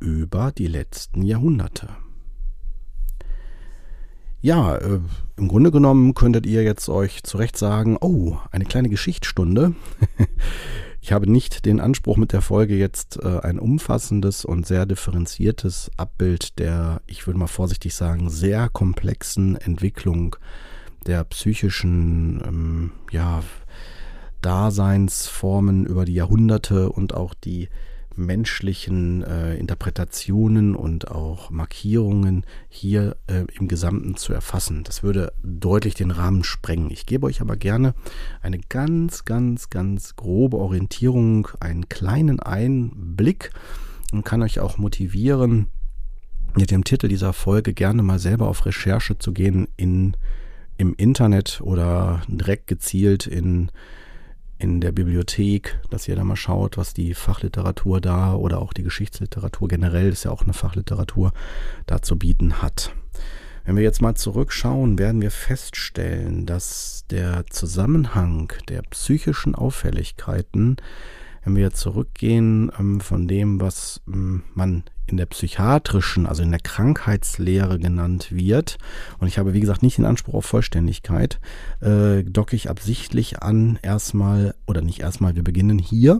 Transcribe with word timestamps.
über 0.00 0.52
die 0.52 0.66
letzten 0.66 1.22
Jahrhunderte. 1.22 1.88
Ja, 4.42 4.76
äh, 4.76 5.00
im 5.36 5.48
Grunde 5.48 5.70
genommen 5.70 6.14
könntet 6.14 6.46
ihr 6.46 6.62
jetzt 6.62 6.88
euch 6.88 7.22
zurecht 7.22 7.58
sagen, 7.58 7.98
oh, 8.00 8.38
eine 8.50 8.64
kleine 8.64 8.88
Geschichtsstunde. 8.88 9.74
ich 11.02 11.12
habe 11.12 11.30
nicht 11.30 11.66
den 11.66 11.78
Anspruch 11.78 12.16
mit 12.16 12.32
der 12.32 12.40
Folge 12.40 12.74
jetzt 12.74 13.18
äh, 13.22 13.40
ein 13.40 13.58
umfassendes 13.58 14.46
und 14.46 14.66
sehr 14.66 14.86
differenziertes 14.86 15.90
Abbild 15.98 16.58
der, 16.58 17.02
ich 17.06 17.26
würde 17.26 17.38
mal 17.38 17.48
vorsichtig 17.48 17.94
sagen, 17.94 18.30
sehr 18.30 18.70
komplexen 18.70 19.56
Entwicklung 19.56 20.36
der 21.06 21.24
psychischen, 21.24 22.42
ähm, 22.46 22.92
ja, 23.10 23.42
Daseinsformen 24.40 25.84
über 25.84 26.06
die 26.06 26.14
Jahrhunderte 26.14 26.90
und 26.90 27.12
auch 27.12 27.34
die 27.34 27.68
menschlichen 28.16 29.22
äh, 29.22 29.54
Interpretationen 29.56 30.74
und 30.74 31.10
auch 31.10 31.50
Markierungen 31.50 32.44
hier 32.68 33.16
äh, 33.26 33.44
im 33.58 33.68
Gesamten 33.68 34.16
zu 34.16 34.32
erfassen. 34.32 34.84
Das 34.84 35.02
würde 35.02 35.32
deutlich 35.42 35.94
den 35.94 36.10
Rahmen 36.10 36.44
sprengen. 36.44 36.90
Ich 36.90 37.06
gebe 37.06 37.26
euch 37.26 37.40
aber 37.40 37.56
gerne 37.56 37.94
eine 38.42 38.58
ganz, 38.58 39.24
ganz, 39.24 39.70
ganz 39.70 40.16
grobe 40.16 40.58
Orientierung, 40.58 41.48
einen 41.60 41.88
kleinen 41.88 42.40
Einblick 42.40 43.50
und 44.12 44.24
kann 44.24 44.42
euch 44.42 44.60
auch 44.60 44.78
motivieren, 44.78 45.68
mit 46.56 46.70
dem 46.70 46.84
Titel 46.84 47.08
dieser 47.08 47.32
Folge 47.32 47.74
gerne 47.74 48.02
mal 48.02 48.18
selber 48.18 48.48
auf 48.48 48.66
Recherche 48.66 49.18
zu 49.18 49.32
gehen 49.32 49.68
in, 49.76 50.16
im 50.78 50.94
Internet 50.94 51.60
oder 51.62 52.22
direkt 52.26 52.66
gezielt 52.66 53.26
in 53.26 53.70
in 54.60 54.80
der 54.80 54.92
Bibliothek, 54.92 55.80
dass 55.88 56.06
ihr 56.06 56.16
da 56.16 56.22
mal 56.22 56.36
schaut, 56.36 56.76
was 56.76 56.92
die 56.92 57.14
Fachliteratur 57.14 58.00
da 58.00 58.34
oder 58.34 58.60
auch 58.60 58.72
die 58.72 58.82
Geschichtsliteratur 58.82 59.68
generell, 59.68 60.10
ist 60.10 60.24
ja 60.24 60.30
auch 60.30 60.42
eine 60.42 60.52
Fachliteratur, 60.52 61.32
da 61.86 62.02
zu 62.02 62.18
bieten 62.18 62.60
hat. 62.60 62.92
Wenn 63.64 63.76
wir 63.76 63.82
jetzt 63.82 64.02
mal 64.02 64.14
zurückschauen, 64.14 64.98
werden 64.98 65.22
wir 65.22 65.30
feststellen, 65.30 66.44
dass 66.44 67.04
der 67.10 67.46
Zusammenhang 67.48 68.52
der 68.68 68.82
psychischen 68.82 69.54
Auffälligkeiten, 69.54 70.76
wenn 71.44 71.56
wir 71.56 71.72
zurückgehen 71.72 72.70
ähm, 72.78 73.00
von 73.00 73.26
dem, 73.26 73.60
was 73.60 74.00
ähm, 74.06 74.42
man 74.54 74.84
in 75.06 75.16
der 75.16 75.26
psychiatrischen, 75.26 76.26
also 76.26 76.42
in 76.42 76.50
der 76.50 76.60
Krankheitslehre 76.60 77.78
genannt 77.78 78.30
wird, 78.30 78.78
und 79.18 79.28
ich 79.28 79.38
habe 79.38 79.52
wie 79.52 79.60
gesagt 79.60 79.82
nicht 79.82 79.98
den 79.98 80.04
Anspruch 80.04 80.34
auf 80.34 80.46
Vollständigkeit, 80.46 81.40
äh, 81.80 82.22
docke 82.22 82.56
ich 82.56 82.70
absichtlich 82.70 83.42
an 83.42 83.78
erstmal, 83.82 84.54
oder 84.66 84.82
nicht 84.82 85.00
erstmal, 85.00 85.34
wir 85.34 85.44
beginnen 85.44 85.78
hier 85.78 86.18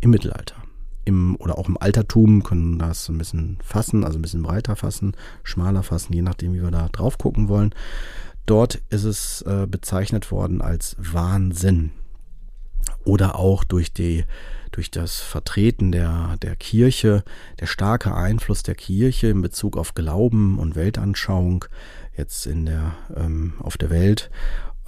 im 0.00 0.10
Mittelalter. 0.10 0.56
Im, 1.04 1.36
oder 1.40 1.58
auch 1.58 1.68
im 1.68 1.76
Altertum 1.76 2.44
können 2.44 2.78
das 2.78 3.08
ein 3.08 3.18
bisschen 3.18 3.58
fassen, 3.62 4.04
also 4.04 4.18
ein 4.18 4.22
bisschen 4.22 4.42
breiter 4.42 4.76
fassen, 4.76 5.16
schmaler 5.42 5.82
fassen, 5.82 6.12
je 6.12 6.22
nachdem, 6.22 6.54
wie 6.54 6.62
wir 6.62 6.70
da 6.70 6.88
drauf 6.88 7.18
gucken 7.18 7.48
wollen. 7.48 7.74
Dort 8.46 8.82
ist 8.90 9.04
es 9.04 9.42
äh, 9.42 9.66
bezeichnet 9.68 10.30
worden 10.30 10.62
als 10.62 10.96
Wahnsinn. 10.98 11.90
Oder 13.04 13.36
auch 13.36 13.64
durch 13.64 13.92
die 13.92 14.24
durch 14.72 14.90
das 14.90 15.20
Vertreten 15.20 15.92
der, 15.92 16.36
der 16.40 16.56
Kirche, 16.56 17.22
der 17.60 17.66
starke 17.66 18.14
Einfluss 18.14 18.62
der 18.62 18.74
Kirche 18.74 19.28
in 19.28 19.42
Bezug 19.42 19.76
auf 19.76 19.94
Glauben 19.94 20.58
und 20.58 20.74
Weltanschauung 20.74 21.66
jetzt 22.16 22.46
in 22.46 22.66
der, 22.66 22.94
ähm, 23.14 23.52
auf 23.58 23.76
der 23.76 23.90
Welt, 23.90 24.30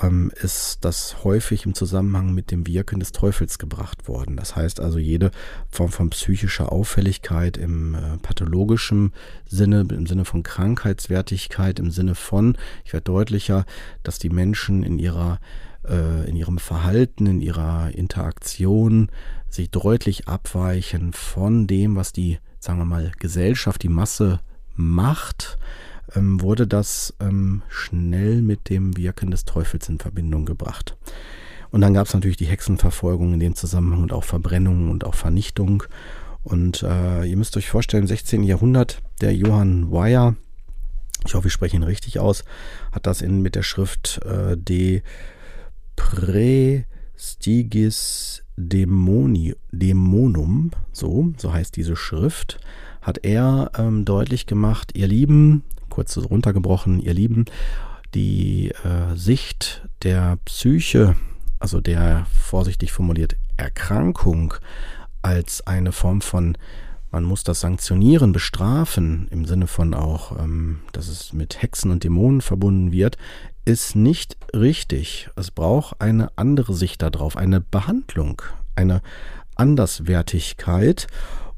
ähm, 0.01 0.33
ist 0.43 0.79
das 0.85 1.23
häufig 1.23 1.67
im 1.67 1.75
Zusammenhang 1.75 2.35
mit 2.35 2.51
dem 2.51 2.67
Wirken 2.67 2.99
des 2.99 3.13
Teufels 3.13 3.59
gebracht 3.59 4.09
worden. 4.09 4.37
Das 4.37 4.57
heißt 4.57 4.81
also, 4.81 4.99
jede 4.99 5.31
Form 5.69 5.91
von 5.91 6.11
psychischer 6.11 6.73
Auffälligkeit 6.73 7.57
im 7.57 7.95
äh, 7.95 8.17
pathologischen 8.19 9.13
Sinne, 9.47 9.87
im 9.91 10.07
Sinne 10.07 10.25
von 10.25 10.43
Krankheitswertigkeit, 10.43 11.79
im 11.79 11.91
Sinne 11.91 12.15
von, 12.15 12.57
ich 12.85 12.93
werde 12.93 13.05
deutlicher, 13.05 13.67
dass 14.03 14.19
die 14.19 14.31
Menschen 14.31 14.83
in 14.83 14.99
ihrer 14.99 15.39
äh, 15.89 16.29
in 16.29 16.37
ihrem 16.37 16.59
Verhalten, 16.59 17.27
in 17.27 17.41
ihrer 17.41 17.91
Interaktion 17.95 19.11
sich 19.49 19.71
deutlich 19.71 20.29
abweichen 20.29 21.13
von 21.13 21.67
dem, 21.67 21.97
was 21.97 22.13
die, 22.13 22.39
sagen 22.59 22.79
wir 22.79 22.85
mal, 22.85 23.13
Gesellschaft, 23.19 23.83
die 23.83 23.89
Masse 23.89 24.41
macht, 24.75 25.59
ähm, 26.15 26.41
wurde 26.41 26.67
das 26.67 27.15
ähm, 27.21 27.63
schnell 27.69 28.43
mit 28.43 28.69
dem 28.69 28.97
Wirken 28.97 29.31
des 29.31 29.45
Teufels 29.45 29.89
in 29.89 29.99
Verbindung 29.99 30.45
gebracht. 30.45 30.97
Und 31.71 31.81
dann 31.81 31.95
gab 31.95 32.07
es 32.07 32.15
natürlich 32.15 32.37
die 32.37 32.47
Hexenverfolgung 32.47 33.35
in 33.35 33.41
dem 33.41 33.57
Zusammenhang 33.57 34.03
und 34.03 34.13
auch 34.13 34.25
Verbrennung 34.25 34.91
und 34.91 35.05
auch 35.05 35.15
Vernichtung. 35.15 35.85
Und 36.43 36.83
äh, 36.83 37.25
ihr 37.25 37.37
müsst 37.37 37.57
euch 37.57 37.69
vorstellen, 37.69 38.05
im 38.05 38.09
16. 38.09 38.45
Jahrhundert, 38.45 39.03
der 39.21 39.35
Johann 39.35 39.91
Weyer, 39.91 40.37
ich 41.27 41.35
hoffe, 41.35 41.49
ich 41.49 41.53
spreche 41.53 41.77
ihn 41.77 41.83
richtig 41.83 42.19
aus, 42.19 42.45
hat 42.93 43.07
das 43.07 43.23
in, 43.23 43.41
mit 43.41 43.55
der 43.55 43.63
Schrift 43.63 44.21
äh, 44.25 44.57
De 44.57 45.03
Prestigis 45.97 47.65
Dämoni, 48.57 49.55
Dämonum, 49.73 50.71
so, 50.93 51.33
so 51.37 51.53
heißt 51.53 51.77
diese 51.77 51.97
Schrift, 51.97 52.61
hat 53.03 53.25
er 53.25 53.73
ähm, 53.77 54.05
deutlich 54.05 54.47
gemacht, 54.47 54.93
ihr 54.95 55.09
Lieben, 55.09 55.65
kurz 55.89 56.17
runtergebrochen, 56.17 57.01
ihr 57.01 57.15
Lieben, 57.15 57.47
die 58.15 58.71
äh, 58.85 59.15
Sicht 59.17 59.89
der 60.03 60.39
Psyche, 60.45 61.17
also 61.59 61.81
der 61.81 62.27
vorsichtig 62.33 62.93
formuliert 62.93 63.37
Erkrankung, 63.57 64.55
als 65.23 65.67
eine 65.67 65.93
Form 65.93 66.21
von, 66.21 66.57
man 67.15 67.23
muss 67.23 67.45
das 67.45 67.61
sanktionieren, 67.61 68.33
bestrafen, 68.33 69.29
im 69.31 69.45
Sinne 69.45 69.69
von 69.69 69.95
auch, 69.95 70.37
ähm, 70.37 70.81
dass 70.91 71.07
es 71.07 71.33
mit 71.33 71.63
Hexen 71.63 71.93
und 71.93 72.03
Dämonen 72.03 72.41
verbunden 72.41 72.91
wird, 72.91 73.19
ist 73.65 73.95
nicht 73.95 74.37
richtig. 74.53 75.31
Es 75.37 75.53
braucht 75.53 76.01
eine 76.01 76.37
andere 76.37 76.75
Sicht 76.75 77.03
darauf, 77.03 77.37
eine 77.37 77.61
Behandlung, 77.61 78.43
eine 78.75 79.01
Anderswertigkeit. 79.55 81.07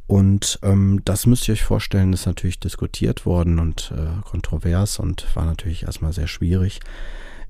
Und 0.06 0.58
ähm, 0.62 1.00
das 1.06 1.25
müsst 1.25 1.49
ihr 1.49 1.55
euch 1.55 1.64
vorstellen, 1.64 2.12
ist 2.12 2.26
natürlich 2.26 2.61
diskutiert 2.61 3.25
worden 3.25 3.59
und 3.59 3.94
äh, 3.97 4.29
kontrovers 4.29 4.99
und 4.99 5.26
war 5.35 5.47
natürlich 5.47 5.85
erstmal 5.85 6.12
sehr 6.12 6.29
schwierig. 6.29 6.81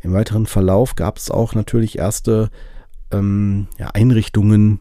Im 0.00 0.12
weiteren 0.12 0.46
Verlauf 0.46 0.94
gab 0.94 1.18
es 1.18 1.28
auch 1.28 1.54
natürlich 1.54 1.98
erste 1.98 2.50
ähm, 3.10 3.66
ja, 3.78 3.88
Einrichtungen, 3.88 4.78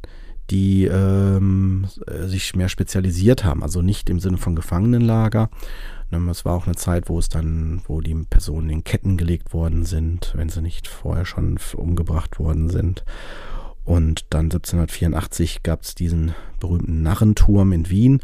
die 0.49 0.85
ähm, 0.85 1.87
sich 2.25 2.55
mehr 2.55 2.69
spezialisiert 2.69 3.43
haben. 3.43 3.63
Also 3.63 3.81
nicht 3.81 4.09
im 4.09 4.19
Sinne 4.19 4.37
von 4.37 4.55
Gefangenenlager, 4.55 5.49
Ne, 6.11 6.19
es 6.29 6.45
war 6.45 6.53
auch 6.53 6.67
eine 6.67 6.75
Zeit, 6.75 7.09
wo 7.09 7.17
es 7.17 7.29
dann, 7.29 7.81
wo 7.87 7.99
die 8.01 8.13
Personen 8.29 8.69
in 8.69 8.83
Ketten 8.83 9.17
gelegt 9.17 9.53
worden 9.53 9.85
sind, 9.85 10.33
wenn 10.35 10.49
sie 10.49 10.61
nicht 10.61 10.87
vorher 10.87 11.25
schon 11.25 11.57
umgebracht 11.75 12.39
worden 12.39 12.69
sind. 12.69 13.03
Und 13.83 14.25
dann 14.31 14.45
1784 14.45 15.61
gab 15.61 15.83
es 15.83 15.93
diesen 15.93 16.33
berühmten 16.59 17.03
Narrenturm 17.03 17.71
in 17.71 17.89
Wien, 17.89 18.19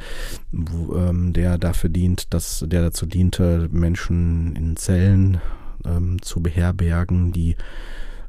wo, 0.51 0.95
ähm, 0.95 1.33
der 1.33 1.57
dafür 1.57 1.89
dient, 1.89 2.33
dass 2.33 2.65
der 2.68 2.81
dazu 2.81 3.06
diente, 3.06 3.69
Menschen 3.71 4.56
in 4.56 4.75
Zellen 4.75 5.39
ähm, 5.85 6.21
zu 6.21 6.41
beherbergen, 6.41 7.31
die 7.31 7.56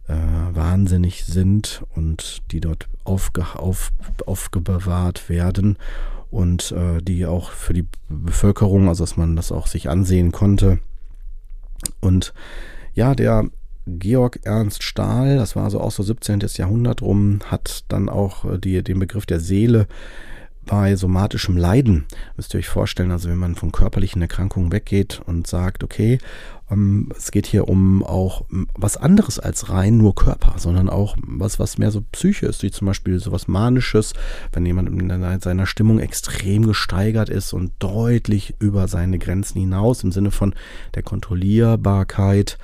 äh, 0.08 0.14
wahnsinnig 0.54 1.24
sind 1.24 1.84
und 1.94 2.42
die 2.50 2.60
dort 2.60 2.88
aufge, 3.04 3.58
auf, 3.58 3.90
aufbewahrt 4.26 5.28
werden 5.28 5.76
und 6.30 6.72
äh, 6.72 7.00
die 7.02 7.26
auch 7.26 7.50
für 7.50 7.74
die 7.74 7.86
Bevölkerung, 8.08 8.88
also 8.88 9.04
dass 9.04 9.16
man 9.16 9.36
das 9.36 9.52
auch 9.52 9.66
sich 9.66 9.88
ansehen 9.88 10.32
konnte. 10.32 10.78
Und 12.00 12.32
ja, 12.94 13.14
der 13.14 13.48
Georg 13.86 14.40
Ernst 14.44 14.82
Stahl, 14.82 15.36
das 15.36 15.56
war 15.56 15.64
also 15.64 15.80
auch 15.80 15.90
so 15.90 16.02
17. 16.02 16.40
Jahrhundert 16.54 17.02
rum, 17.02 17.40
hat 17.46 17.84
dann 17.88 18.08
auch 18.08 18.44
äh, 18.44 18.58
die, 18.58 18.82
den 18.82 18.98
Begriff 18.98 19.26
der 19.26 19.40
Seele 19.40 19.86
bei 20.66 20.96
somatischem 20.96 21.56
Leiden, 21.56 22.06
müsst 22.36 22.54
ihr 22.54 22.58
euch 22.58 22.68
vorstellen, 22.68 23.10
also 23.10 23.28
wenn 23.28 23.38
man 23.38 23.54
von 23.54 23.72
körperlichen 23.72 24.22
Erkrankungen 24.22 24.72
weggeht 24.72 25.20
und 25.26 25.46
sagt, 25.46 25.82
okay, 25.82 26.18
ähm, 26.70 27.10
es 27.16 27.30
geht 27.30 27.46
hier 27.46 27.68
um 27.68 28.02
auch 28.04 28.44
was 28.74 28.96
anderes 28.96 29.38
als 29.38 29.70
rein 29.70 29.96
nur 29.96 30.14
Körper, 30.14 30.54
sondern 30.58 30.88
auch 30.88 31.16
was, 31.22 31.58
was 31.58 31.78
mehr 31.78 31.90
so 31.90 32.02
Psyche 32.12 32.46
ist, 32.46 32.62
wie 32.62 32.70
zum 32.70 32.86
Beispiel 32.86 33.18
sowas 33.18 33.48
Manisches, 33.48 34.14
wenn 34.52 34.66
jemand 34.66 34.88
in 34.88 35.40
seiner 35.40 35.66
Stimmung 35.66 35.98
extrem 35.98 36.66
gesteigert 36.66 37.28
ist 37.28 37.52
und 37.52 37.72
deutlich 37.78 38.54
über 38.58 38.88
seine 38.88 39.18
Grenzen 39.18 39.60
hinaus 39.60 40.04
im 40.04 40.12
Sinne 40.12 40.30
von 40.30 40.54
der 40.94 41.02
Kontrollierbarkeit, 41.02 42.58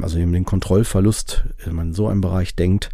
also 0.00 0.18
eben 0.18 0.32
den 0.32 0.44
Kontrollverlust, 0.44 1.44
wenn 1.64 1.74
man 1.74 1.88
in 1.88 1.94
so 1.94 2.08
einem 2.08 2.20
Bereich 2.20 2.54
denkt, 2.54 2.90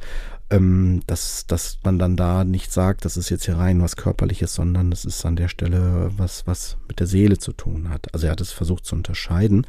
ähm, 0.53 1.01
dass, 1.07 1.47
dass 1.47 1.79
man 1.83 1.99
dann 1.99 2.17
da 2.17 2.45
nicht 2.45 2.73
sagt, 2.73 3.05
das 3.05 3.17
ist 3.17 3.31
jetzt 3.31 3.47
hier 3.47 3.57
rein 3.57 3.83
was 3.83 3.97
Körperliches, 3.97 4.55
sondern 4.55 4.91
das 4.91 5.05
ist 5.05 5.25
an 5.25 5.37
der 5.37 5.49
Stelle 5.49 6.13
was, 6.17 6.47
was 6.47 6.77
mit 6.87 7.01
der 7.01 7.07
Seele 7.07 7.39
zu 7.39 7.53
tun 7.53 7.89
hat. 7.89 8.13
Also 8.13 8.27
er 8.27 8.33
hat 8.33 8.41
es 8.41 8.53
versucht 8.53 8.85
zu 8.85 8.95
unterscheiden. 8.95 9.67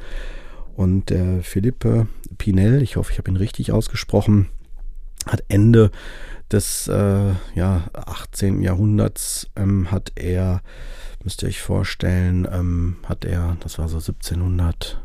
Und 0.76 1.10
der 1.10 1.42
Philippe 1.42 2.08
Pinel, 2.36 2.82
ich 2.82 2.96
hoffe, 2.96 3.12
ich 3.12 3.18
habe 3.18 3.30
ihn 3.30 3.36
richtig 3.36 3.72
ausgesprochen, 3.72 4.48
hat 5.26 5.42
Ende 5.48 5.90
des 6.50 6.88
äh, 6.88 7.32
ja, 7.54 7.84
18. 7.94 8.60
Jahrhunderts 8.60 9.48
ähm, 9.56 9.90
hat 9.90 10.12
er, 10.16 10.60
müsst 11.22 11.42
ihr 11.42 11.48
euch 11.48 11.62
vorstellen, 11.62 12.46
ähm, 12.50 12.96
hat 13.04 13.24
er, 13.24 13.56
das 13.60 13.78
war 13.78 13.88
so 13.88 13.96
1700, 13.96 15.02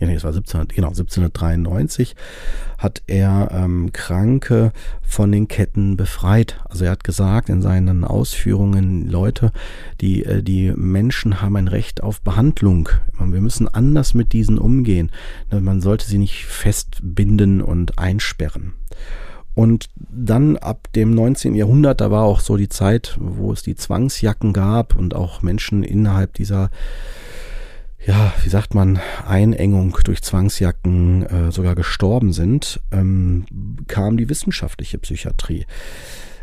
ja, 0.00 0.06
nee, 0.06 0.14
es 0.14 0.24
war 0.24 0.32
17, 0.32 0.68
genau, 0.68 0.88
1793, 0.88 2.16
hat 2.78 3.02
er 3.06 3.50
ähm, 3.52 3.92
Kranke 3.92 4.72
von 5.02 5.30
den 5.30 5.46
Ketten 5.46 5.98
befreit. 5.98 6.58
Also 6.68 6.86
er 6.86 6.92
hat 6.92 7.04
gesagt 7.04 7.50
in 7.50 7.60
seinen 7.60 8.04
Ausführungen, 8.04 9.06
Leute, 9.06 9.52
die, 10.00 10.24
äh, 10.24 10.42
die 10.42 10.72
Menschen 10.74 11.42
haben 11.42 11.56
ein 11.56 11.68
Recht 11.68 12.02
auf 12.02 12.22
Behandlung. 12.22 12.88
Wir 13.18 13.42
müssen 13.42 13.68
anders 13.68 14.14
mit 14.14 14.32
diesen 14.32 14.58
umgehen. 14.58 15.10
Man 15.50 15.82
sollte 15.82 16.06
sie 16.06 16.16
nicht 16.16 16.46
festbinden 16.46 17.60
und 17.60 17.98
einsperren. 17.98 18.72
Und 19.54 19.90
dann 19.96 20.56
ab 20.56 20.88
dem 20.94 21.14
19. 21.14 21.54
Jahrhundert, 21.54 22.00
da 22.00 22.10
war 22.10 22.22
auch 22.22 22.40
so 22.40 22.56
die 22.56 22.70
Zeit, 22.70 23.18
wo 23.20 23.52
es 23.52 23.62
die 23.62 23.74
Zwangsjacken 23.74 24.54
gab 24.54 24.96
und 24.96 25.14
auch 25.14 25.42
Menschen 25.42 25.82
innerhalb 25.82 26.32
dieser 26.34 26.70
ja, 28.06 28.32
wie 28.42 28.48
sagt 28.48 28.74
man, 28.74 28.98
Einengung 29.26 29.96
durch 30.04 30.22
Zwangsjacken 30.22 31.26
äh, 31.26 31.52
sogar 31.52 31.74
gestorben 31.74 32.32
sind, 32.32 32.80
ähm, 32.92 33.44
kam 33.88 34.16
die 34.16 34.28
wissenschaftliche 34.28 34.98
Psychiatrie. 34.98 35.66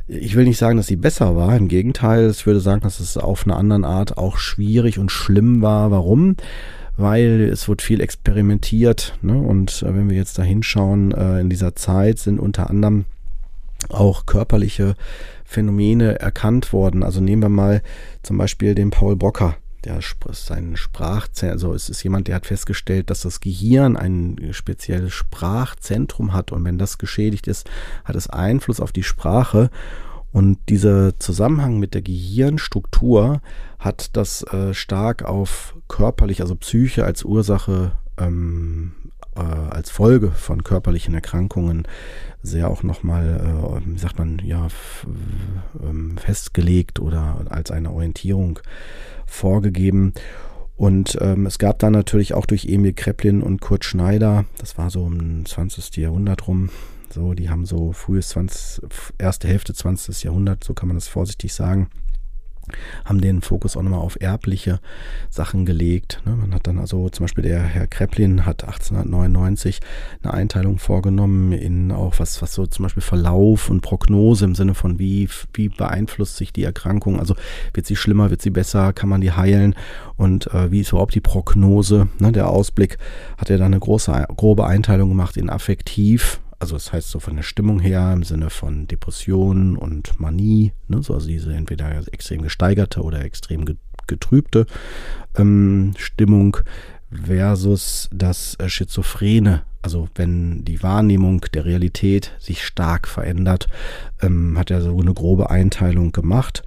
Ich 0.08 0.36
will 0.36 0.46
nicht 0.46 0.60
sagen, 0.60 0.78
dass 0.78 0.88
sie 0.88 0.96
besser 0.96 1.36
war, 1.36 1.58
im 1.58 1.68
Gegenteil, 1.68 2.30
ich 2.30 2.46
würde 2.46 2.60
sagen, 2.60 2.82
dass 2.82 3.00
es 3.00 3.18
auf 3.18 3.46
eine 3.46 3.56
andere 3.56 3.86
Art 3.86 4.18
auch 4.18 4.38
schwierig 4.38 5.00
und 5.00 5.12
schlimm 5.12 5.62
war. 5.62 5.92
Warum? 5.92 6.36
Weil 6.96 7.50
es 7.52 7.68
wird 7.68 7.82
viel 7.82 8.02
experimentiert. 8.02 9.18
Ne? 9.22 9.38
Und 9.38 9.82
äh, 9.82 9.94
wenn 9.94 10.10
wir 10.10 10.16
jetzt 10.16 10.38
da 10.38 10.44
hinschauen, 10.44 11.12
äh, 11.12 11.42
in 11.42 11.50
dieser 11.50 11.76
Zeit 11.76 12.20
sind 12.20 12.40
unter 12.40 12.70
anderem 12.70 13.06
auch 13.90 14.26
körperliche 14.26 14.96
Phänomene 15.44 16.20
erkannt 16.20 16.72
worden. 16.72 17.04
Also 17.04 17.20
nehmen 17.20 17.42
wir 17.42 17.50
mal 17.50 17.82
zum 18.22 18.38
Beispiel 18.38 18.76
den 18.76 18.92
Paul 18.92 19.16
Brocker 19.16 19.56
der 19.88 20.48
sein 20.48 20.76
Sprachzentrum, 20.76 21.52
also 21.52 21.74
es 21.74 21.90
ist 21.90 22.04
jemand, 22.04 22.28
der 22.28 22.36
hat 22.36 22.46
festgestellt, 22.46 23.10
dass 23.10 23.22
das 23.22 23.40
Gehirn 23.40 23.96
ein 23.96 24.50
spezielles 24.52 25.14
Sprachzentrum 25.14 26.34
hat 26.34 26.52
und 26.52 26.64
wenn 26.66 26.78
das 26.78 26.98
geschädigt 26.98 27.48
ist, 27.48 27.70
hat 28.06 28.16
es 28.16 28.30
Einfluss 28.30 28.80
auf 28.80 28.92
die 28.92 29.04
Sprache. 29.04 29.70
Und 30.34 30.60
dieser 30.70 31.18
Zusammenhang 31.20 31.80
mit 31.80 31.94
der 31.94 32.02
Gehirnstruktur 32.02 33.42
hat 33.80 34.16
das 34.16 34.44
äh, 34.44 34.74
stark 34.74 35.24
auf 35.24 35.76
körperlich, 35.88 36.42
also 36.42 36.56
Psyche 36.56 37.06
als 37.06 37.24
Ursache, 37.24 37.94
ähm, 38.18 38.92
äh, 39.36 39.42
als 39.42 39.92
Folge 39.92 40.32
von 40.32 40.64
körperlichen 40.64 41.14
Erkrankungen 41.14 41.88
sehr 42.42 42.70
auch 42.70 42.84
nochmal, 42.84 43.82
äh, 43.84 43.94
wie 43.94 44.00
sagt 44.00 44.18
man, 44.18 44.40
ja, 44.44 44.68
ähm, 45.82 46.18
festgelegt 46.18 47.00
oder 47.00 47.46
als 47.50 47.72
eine 47.72 47.92
Orientierung 47.92 48.60
vorgegeben. 49.26 50.14
Und 50.76 51.18
ähm, 51.22 51.46
es 51.48 51.58
gab 51.58 51.80
dann 51.80 51.94
natürlich 51.94 52.34
auch 52.34 52.46
durch 52.46 52.66
Emil 52.66 52.94
Kreplin 52.94 53.42
und 53.42 53.62
Kurt 53.62 53.84
Schneider, 53.84 54.46
das 54.60 54.78
war 54.78 54.92
so 54.92 55.08
im 55.08 55.46
20. 55.46 55.98
Jahrhundert 55.98 56.48
rum, 56.48 56.70
so, 57.10 57.34
die 57.34 57.50
haben 57.50 57.66
so 57.66 57.94
frühes 57.94 58.30
20, 58.30 58.84
erste 59.18 59.48
Hälfte 59.48 59.74
20. 59.74 60.24
Jahrhundert, 60.24 60.64
so 60.64 60.74
kann 60.74 60.88
man 60.88 60.98
das 60.98 61.08
vorsichtig 61.08 61.54
sagen, 61.54 61.90
haben 63.06 63.22
den 63.22 63.42
Fokus 63.42 63.78
auch 63.78 63.84
nochmal 63.84 64.00
auf 64.00 64.18
erbliche 64.20 64.80
Sachen 65.30 65.66
gelegt. 65.66 66.22
Ne? 66.26 66.36
Man 66.36 66.54
hat 66.54 66.68
dann 66.68 66.80
also 66.80 67.10
zum 67.10 67.26
Beispiel 67.26 67.44
der 67.44 67.62
Herr 67.62 67.88
Kreplin 67.88 68.46
hat 68.46 68.64
1899 68.64 69.80
eine 70.24 70.34
Einteilung 70.34 70.80
vorgenommen 70.80 71.52
in 71.52 71.92
auch 71.92 72.20
was, 72.20 72.42
was 72.42 72.54
so 72.54 72.66
zum 72.66 72.84
Beispiel 72.84 73.04
Verlauf 73.04 73.70
und 73.70 73.82
Prognose 73.82 74.46
im 74.46 74.56
Sinne 74.56 74.74
von 74.74 75.00
wie, 75.00 75.30
wie 75.54 75.70
beeinflusst 75.70 76.38
sich 76.38 76.54
die 76.54 76.64
Erkrankung, 76.64 77.20
also 77.20 77.36
wird 77.74 77.86
sie 77.86 77.96
schlimmer, 77.96 78.30
wird 78.30 78.42
sie 78.42 78.50
besser, 78.50 78.94
kann 78.94 79.10
man 79.10 79.22
die 79.22 79.32
heilen 79.32 79.76
und 80.16 80.48
äh, 80.54 80.72
wie 80.72 80.82
ist 80.82 80.92
überhaupt 80.92 81.16
die 81.16 81.22
Prognose, 81.22 82.08
ne? 82.20 82.32
der 82.32 82.50
Ausblick, 82.50 82.98
hat 83.38 83.50
er 83.50 83.58
dann 83.58 83.68
eine 83.68 83.80
große, 83.80 84.28
grobe 84.36 84.66
Einteilung 84.66 85.10
gemacht 85.10 85.38
in 85.38 85.50
affektiv, 85.50 86.40
also 86.60 86.76
das 86.76 86.92
heißt 86.92 87.10
so 87.10 87.20
von 87.20 87.36
der 87.36 87.44
Stimmung 87.44 87.80
her 87.80 88.12
im 88.14 88.24
Sinne 88.24 88.50
von 88.50 88.88
Depression 88.88 89.78
und 89.78 90.20
Manie, 90.20 90.74
ne, 90.88 91.02
so 91.04 91.14
also 91.14 91.28
diese 91.28 91.54
entweder 91.54 92.02
extrem 92.12 92.42
gesteigerte 92.42 93.02
oder 93.02 93.24
extrem 93.24 93.66
getrübte 94.08 94.66
ähm, 95.36 95.94
Stimmung 95.98 96.58
versus 97.12 98.10
das 98.12 98.56
äh, 98.56 98.70
Schizophrene, 98.70 99.64
also 99.82 100.10
wenn 100.16 100.66
die 100.66 100.82
Wahrnehmung 100.84 101.42
der 101.54 101.66
Realität 101.66 102.34
sich 102.40 102.66
stark 102.66 103.08
verändert, 103.08 103.68
ähm, 104.22 104.58
hat 104.58 104.72
er 104.72 104.82
so 104.82 105.00
eine 105.00 105.14
grobe 105.14 105.50
Einteilung 105.50 106.12
gemacht 106.12 106.64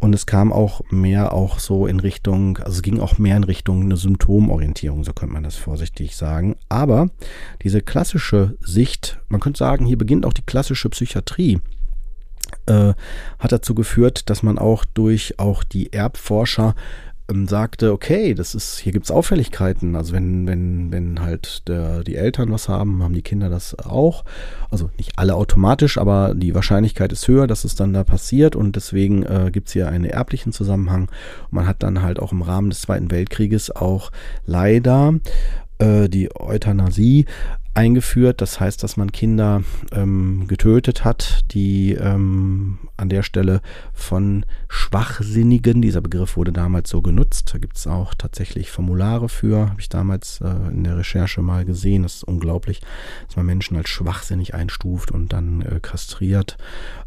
und 0.00 0.14
es 0.14 0.26
kam 0.26 0.52
auch 0.52 0.80
mehr 0.90 1.32
auch 1.32 1.58
so 1.58 1.86
in 1.86 2.00
Richtung, 2.00 2.58
also 2.58 2.72
es 2.72 2.82
ging 2.82 3.00
auch 3.00 3.18
mehr 3.18 3.36
in 3.36 3.44
Richtung 3.44 3.82
eine 3.82 3.96
Symptomorientierung, 3.96 5.04
so 5.04 5.12
könnte 5.12 5.34
man 5.34 5.42
das 5.42 5.56
vorsichtig 5.56 6.16
sagen. 6.16 6.56
Aber 6.68 7.10
diese 7.62 7.82
klassische 7.82 8.56
Sicht, 8.60 9.20
man 9.28 9.40
könnte 9.40 9.58
sagen, 9.58 9.86
hier 9.86 9.98
beginnt 9.98 10.24
auch 10.24 10.32
die 10.32 10.42
klassische 10.42 10.88
Psychiatrie, 10.88 11.60
äh, 12.66 12.94
hat 13.38 13.52
dazu 13.52 13.74
geführt, 13.74 14.30
dass 14.30 14.42
man 14.42 14.58
auch 14.58 14.84
durch 14.84 15.38
auch 15.38 15.64
die 15.64 15.92
Erbforscher 15.92 16.74
ähm, 17.30 17.46
sagte, 17.46 17.92
okay, 17.92 18.34
das 18.34 18.54
ist, 18.54 18.78
hier 18.78 18.92
gibt 18.92 19.04
es 19.04 19.10
Auffälligkeiten. 19.10 19.96
Also 19.96 20.12
wenn, 20.12 20.46
wenn, 20.46 20.90
wenn 20.92 21.20
halt 21.20 21.68
der, 21.68 22.02
die 22.02 22.16
Eltern 22.16 22.50
was 22.50 22.68
haben, 22.68 23.02
haben 23.02 23.14
die 23.14 23.22
Kinder 23.22 23.48
das 23.48 23.78
auch. 23.78 24.24
Also 24.70 24.90
nicht 24.96 25.12
alle 25.16 25.34
automatisch, 25.34 25.98
aber 25.98 26.34
die 26.34 26.54
Wahrscheinlichkeit 26.54 27.12
ist 27.12 27.28
höher, 27.28 27.46
dass 27.46 27.64
es 27.64 27.74
dann 27.74 27.92
da 27.92 28.04
passiert 28.04 28.56
und 28.56 28.76
deswegen 28.76 29.22
äh, 29.24 29.50
gibt 29.52 29.68
es 29.68 29.72
hier 29.74 29.88
einen 29.88 30.04
erblichen 30.04 30.52
Zusammenhang. 30.52 31.02
Und 31.02 31.52
man 31.52 31.66
hat 31.66 31.82
dann 31.82 32.02
halt 32.02 32.18
auch 32.18 32.32
im 32.32 32.42
Rahmen 32.42 32.70
des 32.70 32.80
Zweiten 32.80 33.10
Weltkrieges 33.10 33.74
auch 33.74 34.10
leider 34.46 35.14
äh, 35.78 36.08
die 36.08 36.34
Euthanasie 36.34 37.26
eingeführt. 37.78 38.40
Das 38.40 38.58
heißt, 38.58 38.82
dass 38.82 38.96
man 38.96 39.12
Kinder 39.12 39.62
ähm, 39.92 40.48
getötet 40.48 41.04
hat, 41.04 41.44
die 41.52 41.92
ähm, 41.92 42.78
an 42.96 43.08
der 43.08 43.22
Stelle 43.22 43.60
von 43.94 44.44
Schwachsinnigen, 44.68 45.80
dieser 45.80 46.00
Begriff 46.00 46.36
wurde 46.36 46.52
damals 46.52 46.90
so 46.90 47.02
genutzt, 47.02 47.54
da 47.54 47.58
gibt 47.58 47.76
es 47.76 47.86
auch 47.86 48.14
tatsächlich 48.14 48.72
Formulare 48.72 49.28
für, 49.28 49.70
habe 49.70 49.80
ich 49.80 49.88
damals 49.88 50.40
äh, 50.40 50.48
in 50.72 50.82
der 50.82 50.98
Recherche 50.98 51.40
mal 51.40 51.64
gesehen. 51.64 52.02
Das 52.02 52.16
ist 52.16 52.24
unglaublich, 52.24 52.80
dass 53.28 53.36
man 53.36 53.46
Menschen 53.46 53.76
als 53.76 53.88
schwachsinnig 53.88 54.54
einstuft 54.54 55.12
und 55.12 55.32
dann 55.32 55.62
äh, 55.62 55.78
kastriert 55.80 56.58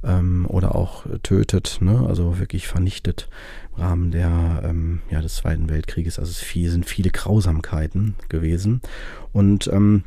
ähm, 0.06 0.46
oder 0.48 0.74
auch 0.74 1.06
tötet, 1.22 1.80
ne? 1.82 2.06
also 2.08 2.40
wirklich 2.40 2.70
vernichtet 2.70 3.28
im 3.76 3.84
Rahmen 3.84 4.12
der, 4.12 4.62
ähm, 4.64 5.02
ja, 5.10 5.22
des 5.22 5.36
Zweiten 5.36 5.70
Weltkrieges. 5.70 6.18
Also 6.18 6.32
es 6.32 6.72
sind 6.72 6.86
viele 6.86 7.10
Grausamkeiten 7.10 8.16
gewesen. 8.30 8.80
Und 9.34 9.68
ähm, 9.68 10.06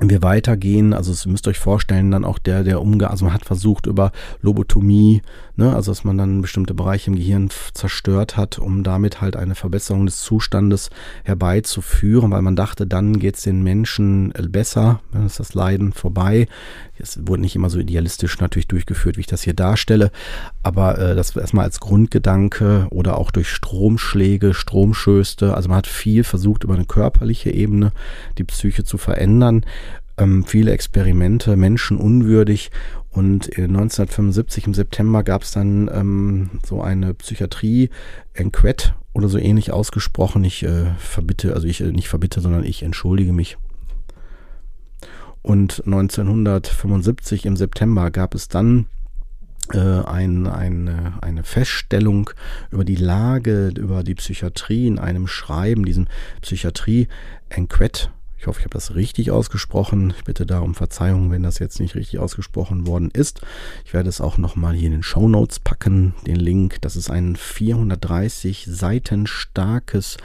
wir 0.00 0.22
weitergehen, 0.22 0.92
also 0.92 1.12
es 1.12 1.24
müsst 1.26 1.48
euch 1.48 1.58
vorstellen, 1.58 2.10
dann 2.10 2.24
auch 2.24 2.38
der, 2.38 2.64
der 2.64 2.82
Umgang, 2.82 3.10
also 3.10 3.24
man 3.24 3.34
hat 3.34 3.46
versucht 3.46 3.86
über 3.86 4.12
Lobotomie, 4.42 5.22
ne, 5.56 5.74
also 5.74 5.90
dass 5.90 6.04
man 6.04 6.18
dann 6.18 6.42
bestimmte 6.42 6.74
Bereiche 6.74 7.10
im 7.10 7.16
Gehirn 7.16 7.48
zerstört 7.72 8.36
hat, 8.36 8.58
um 8.58 8.82
damit 8.82 9.20
halt 9.20 9.36
eine 9.36 9.54
Verbesserung 9.54 10.04
des 10.04 10.20
Zustandes 10.20 10.90
herbeizuführen, 11.24 12.30
weil 12.30 12.42
man 12.42 12.56
dachte, 12.56 12.86
dann 12.86 13.18
geht 13.18 13.36
es 13.36 13.42
den 13.42 13.62
Menschen 13.62 14.32
besser, 14.50 15.00
dann 15.12 15.26
ist 15.26 15.40
das 15.40 15.54
Leiden 15.54 15.92
vorbei. 15.92 16.46
Es 16.98 17.26
wurde 17.26 17.42
nicht 17.42 17.56
immer 17.56 17.70
so 17.70 17.78
idealistisch 17.78 18.38
natürlich 18.40 18.68
durchgeführt, 18.68 19.16
wie 19.16 19.20
ich 19.20 19.26
das 19.26 19.42
hier 19.42 19.54
darstelle, 19.54 20.10
aber 20.62 20.98
äh, 20.98 21.14
das 21.14 21.36
erstmal 21.36 21.64
als 21.64 21.80
Grundgedanke 21.80 22.86
oder 22.90 23.18
auch 23.18 23.30
durch 23.30 23.48
Stromschläge, 23.48 24.54
Stromschöste. 24.54 25.54
Also 25.54 25.68
man 25.68 25.78
hat 25.78 25.86
viel 25.86 26.24
versucht 26.24 26.64
über 26.64 26.74
eine 26.74 26.84
körperliche 26.84 27.50
Ebene 27.50 27.92
die 28.38 28.44
Psyche 28.44 28.84
zu 28.84 28.98
verändern. 28.98 29.64
Ähm, 30.18 30.44
viele 30.44 30.72
Experimente, 30.72 31.56
menschenunwürdig. 31.56 32.70
Und 33.10 33.56
1975 33.56 34.66
im 34.66 34.74
September 34.74 35.22
gab 35.22 35.42
es 35.42 35.52
dann 35.52 35.90
ähm, 35.92 36.50
so 36.66 36.82
eine 36.82 37.14
Psychiatrie, 37.14 37.88
Enquete 38.34 38.92
oder 39.14 39.28
so 39.28 39.38
ähnlich 39.38 39.72
ausgesprochen. 39.72 40.44
Ich 40.44 40.62
äh, 40.62 40.84
verbitte, 40.98 41.54
also 41.54 41.66
ich 41.66 41.80
äh, 41.80 41.92
nicht 41.92 42.08
verbitte, 42.08 42.42
sondern 42.42 42.64
ich 42.64 42.82
entschuldige 42.82 43.32
mich. 43.32 43.56
Und 45.46 45.84
1975 45.86 47.46
im 47.46 47.56
September 47.56 48.10
gab 48.10 48.34
es 48.34 48.48
dann 48.48 48.86
äh, 49.72 49.78
ein, 49.78 50.48
eine, 50.48 51.12
eine 51.22 51.44
Feststellung 51.44 52.30
über 52.72 52.84
die 52.84 52.96
Lage, 52.96 53.68
über 53.68 54.02
die 54.02 54.16
Psychiatrie 54.16 54.88
in 54.88 54.98
einem 54.98 55.28
Schreiben, 55.28 55.84
diesem 55.84 56.08
Psychiatrie-Enquete 56.42 58.08
ich 58.38 58.46
hoffe, 58.46 58.58
ich 58.58 58.64
habe 58.64 58.74
das 58.74 58.94
richtig 58.94 59.30
ausgesprochen. 59.30 60.12
Ich 60.16 60.24
bitte 60.24 60.46
da 60.46 60.58
um 60.60 60.74
Verzeihung, 60.74 61.30
wenn 61.30 61.42
das 61.42 61.58
jetzt 61.58 61.80
nicht 61.80 61.94
richtig 61.94 62.18
ausgesprochen 62.20 62.86
worden 62.86 63.10
ist. 63.10 63.40
Ich 63.84 63.94
werde 63.94 64.08
es 64.08 64.20
auch 64.20 64.36
nochmal 64.36 64.74
hier 64.74 64.88
in 64.88 64.92
den 64.92 65.02
Show 65.02 65.26
Notes 65.26 65.58
packen, 65.58 66.14
den 66.26 66.36
Link. 66.36 66.80
Das 66.82 66.96
ist 66.96 67.10
ein 67.10 67.34
430 67.34 68.66
Seiten 68.68 69.26
starkes 69.26 70.18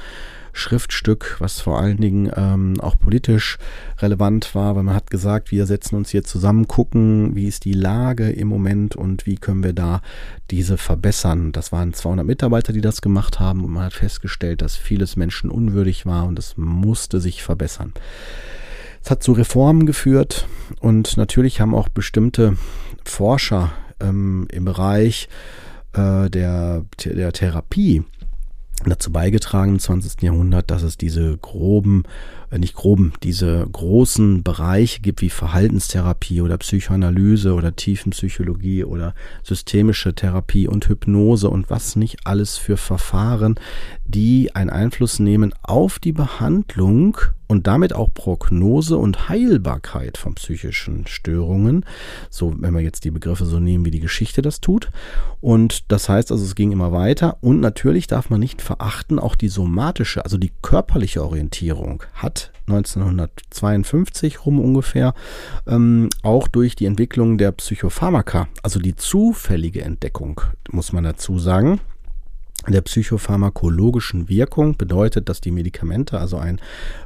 Schriftstück, 0.54 1.38
was 1.40 1.62
vor 1.62 1.80
allen 1.80 1.98
Dingen 1.98 2.32
ähm, 2.36 2.80
auch 2.80 2.98
politisch 2.98 3.58
relevant 4.00 4.54
war, 4.56 4.76
weil 4.76 4.84
man 4.84 4.96
hat 4.96 5.10
gesagt, 5.10 5.52
wir 5.52 5.66
setzen 5.66 5.96
uns 5.96 6.10
hier 6.10 6.24
zusammen, 6.24 6.68
gucken, 6.68 7.36
wie 7.36 7.48
ist 7.48 7.66
die 7.66 7.74
Lage 7.74 8.30
im 8.32 8.48
Moment 8.48 8.96
und 8.96 9.26
wie 9.26 9.36
können 9.36 9.64
wir 9.64 9.74
da 9.74 10.02
diese 10.50 10.78
verbessern. 10.78 11.52
Das 11.52 11.72
waren 11.72 11.94
200 11.94 12.26
Mitarbeiter, 12.26 12.74
die 12.74 12.82
das 12.82 13.02
gemacht 13.02 13.40
haben 13.40 13.64
und 13.64 13.72
man 13.72 13.84
hat 13.84 13.94
festgestellt, 13.94 14.62
dass 14.62 14.76
vieles 14.76 15.16
Menschen 15.16 15.50
unwürdig 15.50 16.06
war 16.06 16.26
und 16.26 16.38
es 16.40 16.58
musste 16.58 17.20
sich 17.20 17.44
verbessern. 17.44 17.94
Es 19.04 19.10
hat 19.10 19.24
zu 19.24 19.32
Reformen 19.32 19.86
geführt 19.86 20.48
und 20.80 21.18
natürlich 21.18 21.60
haben 21.60 21.74
auch 21.74 21.90
bestimmte 21.90 22.58
Forscher 23.04 23.72
ähm, 24.00 24.48
im 24.52 24.66
Bereich 24.66 25.28
äh, 25.94 26.30
der, 26.30 26.86
der 27.04 27.34
Therapie 27.34 28.04
dazu 28.90 29.12
beigetragen 29.12 29.74
im 29.74 29.80
20. 29.80 30.22
Jahrhundert, 30.22 30.72
dass 30.72 30.84
es 30.84 30.98
diese 30.98 31.38
groben, 31.38 32.04
nicht 32.60 32.76
groben, 32.76 33.14
diese 33.24 33.66
großen 33.72 34.44
Bereiche 34.44 35.02
gibt 35.02 35.22
wie 35.22 35.30
Verhaltenstherapie 35.30 36.42
oder 36.42 36.58
Psychoanalyse 36.58 37.54
oder 37.54 37.76
Tiefenpsychologie 37.76 38.84
oder 38.84 39.14
systemische 39.44 40.14
Therapie 40.14 40.68
und 40.68 40.88
Hypnose 40.88 41.50
und 41.50 41.70
was 41.70 41.96
nicht 41.96 42.20
alles 42.26 42.58
für 42.58 42.78
Verfahren, 42.78 43.56
die 44.06 44.54
einen 44.56 44.70
Einfluss 44.70 45.20
nehmen 45.20 45.54
auf 45.64 46.00
die 46.00 46.12
Behandlung 46.12 47.18
und 47.52 47.68
damit 47.68 47.94
auch 47.94 48.14
Prognose 48.14 48.96
und 48.98 49.28
Heilbarkeit 49.28 50.18
von 50.18 50.36
psychischen 50.36 51.06
Störungen. 51.06 51.86
So, 52.30 52.56
wenn 52.58 52.74
wir 52.74 52.80
jetzt 52.80 53.04
die 53.04 53.12
Begriffe 53.12 53.46
so 53.46 53.60
nehmen, 53.60 53.84
wie 53.84 53.92
die 53.92 54.00
Geschichte 54.00 54.42
das 54.42 54.62
tut. 54.62 54.90
Und 55.42 55.92
das 55.92 56.08
heißt 56.08 56.32
also, 56.32 56.46
es 56.46 56.56
ging 56.56 56.72
immer 56.72 56.94
weiter. 56.94 57.38
Und 57.42 57.60
natürlich 57.60 58.08
darf 58.08 58.30
man 58.30 58.40
nicht 58.40 58.62
verachten, 58.62 59.20
auch 59.20 59.36
die 59.36 59.50
somatische, 59.50 60.24
also 60.24 60.38
die 60.38 60.54
körperliche 60.62 61.24
Orientierung 61.24 62.04
hat 62.14 62.41
1952 62.68 64.46
rum 64.46 64.60
ungefähr, 64.60 65.14
ähm, 65.68 66.10
auch 66.24 66.48
durch 66.48 66.76
die 66.76 66.86
Entwicklung 66.86 67.38
der 67.38 67.52
Psychopharmaka, 67.52 68.48
also 68.64 68.80
die 68.80 68.96
zufällige 68.96 69.82
Entdeckung, 69.82 70.42
muss 70.72 70.94
man 70.94 71.04
dazu 71.04 71.40
sagen, 71.40 71.80
der 72.68 72.82
psychopharmakologischen 72.82 74.30
Wirkung 74.30 74.78
bedeutet, 74.78 75.30
dass 75.30 75.42
die 75.42 75.52
Medikamente 75.52 76.20
also 76.20 76.38
einen 76.38 76.60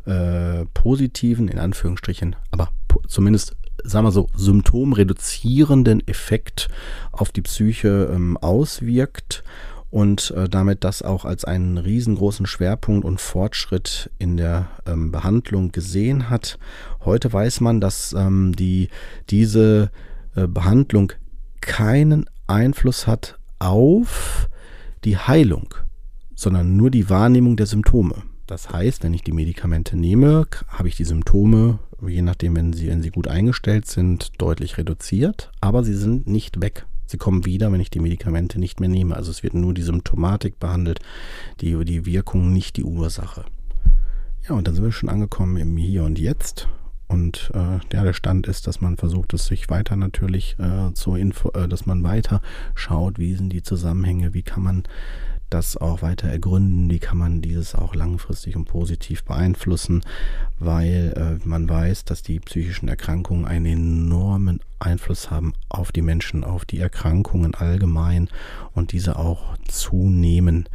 äh, 0.06 0.66
positiven, 0.74 1.48
in 1.48 1.60
Anführungsstrichen, 1.60 2.36
aber 2.52 2.70
zumindest, 3.08 3.56
sagen 3.84 4.06
wir 4.06 4.12
so, 4.12 4.30
symptomreduzierenden 4.36 6.06
Effekt 6.08 6.68
auf 7.12 7.32
die 7.32 7.42
Psyche 7.42 8.10
ähm, 8.14 8.38
auswirkt 8.38 9.44
und 9.90 10.32
äh, 10.32 10.50
damit 10.50 10.84
das 10.84 11.02
auch 11.02 11.26
als 11.26 11.46
einen 11.46 11.78
riesengroßen 11.78 12.46
Schwerpunkt 12.46 13.06
und 13.06 13.22
Fortschritt 13.22 14.10
in 14.20 14.38
der 14.38 14.68
ähm, 14.86 15.12
Behandlung 15.12 15.72
gesehen 15.72 16.30
hat. 16.30 16.58
Heute 17.04 17.32
weiß 17.32 17.62
man, 17.62 17.80
dass 17.80 18.14
ähm, 18.14 18.56
die, 18.56 18.90
diese 19.30 19.92
äh, 20.36 20.48
Behandlung 20.48 21.14
keinen 21.62 22.26
Einfluss 22.48 23.08
hat 23.08 23.40
auf 23.60 24.50
die 25.04 25.18
Heilung, 25.18 25.74
sondern 26.36 26.76
nur 26.76 26.92
die 26.92 27.10
Wahrnehmung 27.10 27.56
der 27.56 27.66
Symptome. 27.66 28.24
Das 28.48 28.70
heißt, 28.70 29.04
wenn 29.04 29.14
ich 29.14 29.24
die 29.24 29.32
Medikamente 29.32 29.98
nehme, 29.98 30.46
habe 30.68 30.88
ich 30.88 30.96
die 30.96 31.06
Symptome, 31.06 31.80
je 32.06 32.22
nachdem, 32.22 32.56
wenn 32.56 32.74
sie, 32.74 32.88
wenn 32.88 33.02
sie 33.02 33.10
gut 33.10 33.28
eingestellt 33.28 33.88
sind, 33.88 34.40
deutlich 34.40 34.78
reduziert, 34.78 35.52
aber 35.62 35.84
sie 35.84 35.96
sind 35.96 36.28
nicht 36.28 36.62
weg. 36.62 36.86
Sie 37.06 37.18
kommen 37.18 37.46
wieder, 37.46 37.72
wenn 37.72 37.82
ich 37.82 37.90
die 37.90 38.00
Medikamente 38.00 38.60
nicht 38.60 38.80
mehr 38.80 38.90
nehme. 38.90 39.16
Also 39.16 39.32
es 39.32 39.44
wird 39.44 39.54
nur 39.54 39.74
die 39.74 39.84
Symptomatik 39.84 40.60
behandelt, 40.60 41.00
die, 41.62 41.84
die 41.86 42.06
Wirkung, 42.06 42.52
nicht 42.52 42.78
die 42.78 42.84
Ursache. 42.84 43.46
Ja, 44.48 44.56
und 44.56 44.68
dann 44.68 44.76
sind 44.76 44.84
wir 44.84 44.92
schon 44.92 45.10
angekommen 45.10 45.58
im 45.58 45.76
Hier 45.78 46.04
und 46.04 46.20
Jetzt. 46.20 46.68
Und 47.08 47.52
äh, 47.54 47.80
ja, 47.94 48.04
der 48.04 48.14
Stand 48.14 48.48
ist, 48.48 48.66
dass 48.68 48.82
man 48.82 48.98
versucht, 48.98 49.34
es 49.34 49.46
sich 49.46 49.70
weiter 49.70 49.96
natürlich 49.96 50.56
äh, 50.60 50.92
zu 50.94 51.16
info, 51.16 51.50
äh, 51.52 51.68
dass 51.68 51.86
man 51.86 52.04
weiter 52.04 52.42
schaut, 52.74 53.20
wie 53.20 53.36
sind 53.36 53.50
die 53.50 53.62
Zusammenhänge, 53.62 54.34
wie 54.34 54.42
kann 54.42 54.64
man 54.64 54.84
das 55.50 55.78
auch 55.78 56.02
weiter 56.02 56.28
ergründen, 56.28 56.90
wie 56.90 57.00
kann 57.00 57.18
man 57.18 57.42
dieses 57.42 57.76
auch 57.76 57.96
langfristig 57.96 58.56
und 58.56 58.66
positiv 58.66 59.24
beeinflussen, 59.24 60.02
weil 60.60 61.14
äh, 61.16 61.48
man 61.48 61.70
weiß, 61.70 62.06
dass 62.06 62.24
die 62.24 62.40
psychischen 62.40 62.88
Erkrankungen 62.88 63.46
einen 63.46 63.66
enormen 63.66 64.60
Einfluss 64.80 65.32
haben 65.32 65.54
auf 65.70 65.92
die 65.92 66.02
Menschen, 66.02 66.44
auf 66.44 66.66
die 66.66 66.80
Erkrankungen 66.80 67.56
allgemein 67.56 68.30
und 68.74 68.92
diese 68.92 69.18
auch 69.18 69.58
zunehmen. 69.68 70.68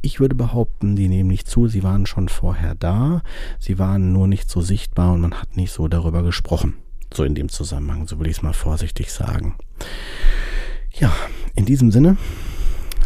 Ich 0.00 0.20
würde 0.20 0.34
behaupten, 0.34 0.94
die 0.94 1.08
nehmen 1.08 1.28
nicht 1.28 1.48
zu, 1.48 1.66
sie 1.66 1.82
waren 1.82 2.06
schon 2.06 2.28
vorher 2.28 2.74
da, 2.74 3.22
sie 3.58 3.78
waren 3.78 4.12
nur 4.12 4.28
nicht 4.28 4.48
so 4.48 4.60
sichtbar 4.60 5.12
und 5.12 5.22
man 5.22 5.34
hat 5.34 5.56
nicht 5.56 5.72
so 5.72 5.88
darüber 5.88 6.22
gesprochen. 6.22 6.76
So 7.12 7.24
in 7.24 7.34
dem 7.34 7.48
Zusammenhang, 7.48 8.06
so 8.06 8.18
will 8.18 8.28
ich 8.28 8.36
es 8.36 8.42
mal 8.42 8.52
vorsichtig 8.52 9.10
sagen. 9.12 9.56
Ja, 10.92 11.12
in 11.54 11.64
diesem 11.64 11.90
Sinne 11.90 12.16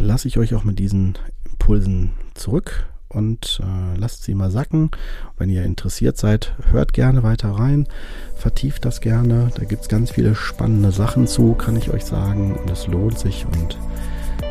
lasse 0.03 0.29
ich 0.29 0.39
euch 0.39 0.55
auch 0.55 0.65
mit 0.65 0.79
diesen 0.79 1.17
Impulsen 1.49 2.11
zurück 2.35 2.87
und 3.09 3.61
äh, 3.63 3.99
lasst 3.99 4.25
sie 4.25 4.35
mal 4.35 4.51
sacken. 4.51 4.91
Wenn 5.39 5.51
ihr 5.51 5.65
interessiert 5.65 6.17
seid, 6.17 6.55
hört 6.71 6.93
gerne 6.93 7.23
weiter 7.23 7.51
rein, 7.51 7.87
vertieft 8.35 8.85
das 8.85 9.01
gerne. 9.01 9.51
Da 9.55 9.65
gibt 9.65 9.83
es 9.83 9.89
ganz 9.89 10.11
viele 10.11 10.35
spannende 10.35 10.93
Sachen 10.93 11.27
zu, 11.27 11.55
kann 11.55 11.77
ich 11.77 11.91
euch 11.91 12.05
sagen. 12.05 12.55
Und 12.55 12.71
es 12.71 12.87
lohnt 12.87 13.19
sich 13.19 13.47
und 13.47 13.79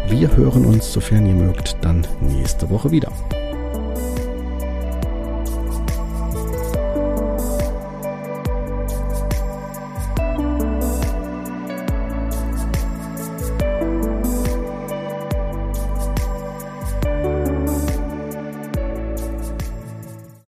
wir 0.09 0.35
hören 0.35 0.65
uns, 0.65 0.91
sofern 0.91 1.25
ihr 1.25 1.35
mögt, 1.35 1.77
dann 1.81 2.05
nächste 2.21 2.69
Woche 2.69 2.91
wieder. 2.91 3.11